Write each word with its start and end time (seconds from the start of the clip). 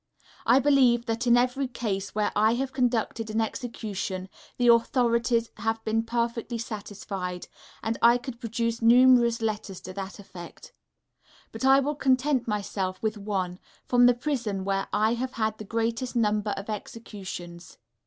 I 0.47 0.57
believe 0.57 1.05
that 1.05 1.27
in 1.27 1.37
every 1.37 1.67
case 1.67 2.15
where 2.15 2.31
I 2.35 2.55
have 2.55 2.73
conducted 2.73 3.29
an 3.29 3.39
execution, 3.39 4.29
the 4.57 4.67
authorities 4.69 5.51
have 5.57 5.85
been 5.85 6.01
perfectly 6.01 6.57
satisfied, 6.57 7.47
and 7.83 7.99
I 8.01 8.17
could 8.17 8.39
produce 8.39 8.81
numerous 8.81 9.43
letters 9.43 9.79
to 9.81 9.93
that 9.93 10.17
effect, 10.17 10.73
but 11.51 11.63
I 11.63 11.81
will 11.81 11.93
content 11.93 12.47
myself 12.47 12.99
with 13.03 13.19
one, 13.19 13.59
from 13.85 14.07
the 14.07 14.15
prison 14.15 14.65
where 14.65 14.87
I 14.91 15.13
have 15.13 15.33
had 15.33 15.59
the 15.59 15.65
greatest 15.65 16.15
number 16.15 16.55
of 16.57 16.67
executions. 16.67 17.77